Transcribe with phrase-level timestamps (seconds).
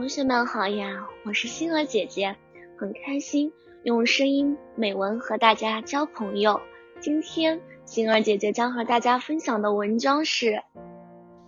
[0.00, 2.34] 同学们好呀，我是星儿姐姐，
[2.78, 6.62] 很开心用声音美文和大家交朋友。
[7.00, 10.62] 今天星儿姐姐将和大家分享的文章是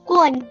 [0.05, 0.45] 过年，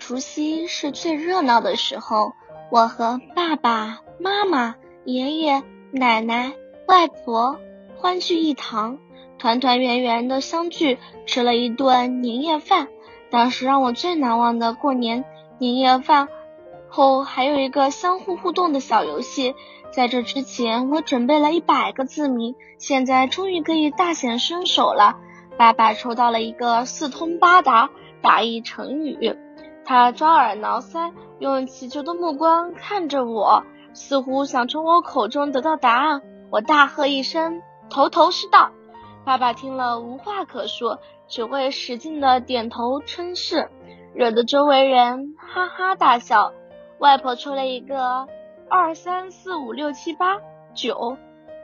[0.00, 2.32] 除夕是最热闹的时候，
[2.72, 5.62] 我和爸爸妈妈、爷爷
[5.92, 6.54] 奶奶、
[6.88, 7.60] 外婆
[7.98, 8.98] 欢聚一堂，
[9.38, 12.88] 团团圆圆的相聚，吃了一顿年夜饭。
[13.30, 15.24] 当时让我最难忘的过年
[15.60, 16.28] 年夜饭。
[16.88, 19.54] 后还有一个相互互动的小游戏，
[19.90, 25.16] 在这之前我准备了一百个字谜，现在终于可以大显身手了。
[25.58, 27.90] 爸爸抽到了一个四通八达
[28.22, 29.36] 打一成语，
[29.84, 36.22] 他抓耳挠腮，用乞求的目光看着我，似乎想从我口中得到答案。
[36.50, 38.70] 我大喝一声：“头头是道！”
[39.24, 43.68] 爸爸听了无话可说，只会使劲的点头称是，
[44.14, 46.52] 惹得周围人哈哈大笑。
[46.98, 48.26] 外婆出了一个
[48.68, 50.38] 二三四五六七八
[50.74, 51.16] 九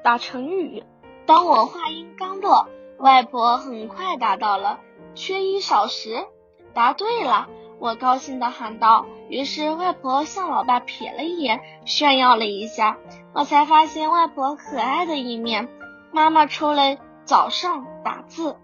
[0.04, 0.84] 打成语。
[1.24, 4.80] 当我话音刚落，外婆很快答到了
[5.14, 6.26] 缺一少十，
[6.74, 9.06] 答对了，我高兴的喊道。
[9.28, 12.98] 于是外婆向老爸瞥了一眼，炫耀了一下，
[13.32, 15.68] 我才发现外婆可爱的一面。
[16.12, 18.56] 妈妈出了早上打字，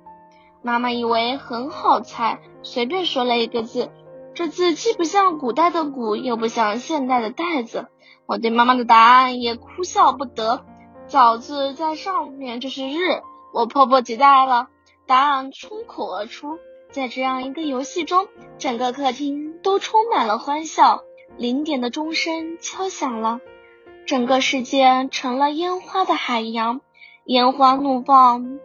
[0.60, 3.90] 妈妈以为很好猜，随便说了一个字。
[4.38, 7.88] 这字既不像古代的“古”，又不像现代的“袋”子。
[8.24, 10.64] 我对妈妈的答案也哭笑不得。
[11.08, 13.20] 早字在上面就是“日”，
[13.52, 14.68] 我迫不及待了。
[15.08, 16.56] 答案冲口而出。
[16.92, 21.02] 在这样一个游戏中，整个客厅都充满了欢笑。
[21.36, 23.40] 零点的钟声敲响了，
[24.06, 26.80] 整个世界成了烟花的海洋，
[27.24, 28.60] 烟花怒放，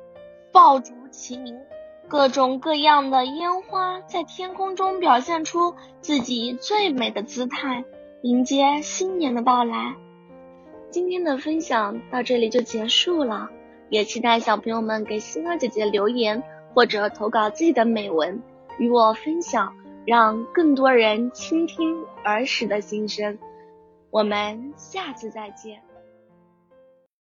[0.52, 1.58] 爆竹齐鸣。
[2.08, 7.84] 各种各样的烟花在天空中表现出自己最美的姿态，
[8.22, 9.96] 迎接新年的到来。
[10.90, 13.50] 今天的分享到这里就结束了，
[13.90, 16.44] 也期待小朋友们给星儿姐姐留言
[16.74, 18.44] 或者投稿自己的美文
[18.78, 19.74] 与我分享，
[20.06, 23.40] 让更多人倾听儿时的心声。
[24.12, 25.82] 我们下次再见。